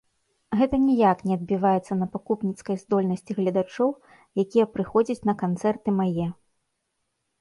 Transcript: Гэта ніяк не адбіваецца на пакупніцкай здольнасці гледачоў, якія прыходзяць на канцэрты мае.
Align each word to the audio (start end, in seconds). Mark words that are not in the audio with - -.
Гэта 0.59 0.77
ніяк 0.85 1.19
не 1.31 1.35
адбіваецца 1.39 1.97
на 1.99 2.07
пакупніцкай 2.15 2.79
здольнасці 2.85 3.31
гледачоў, 3.41 3.89
якія 4.45 4.65
прыходзяць 4.79 5.21
на 5.33 5.37
канцэрты 5.43 5.89
мае. 6.03 6.27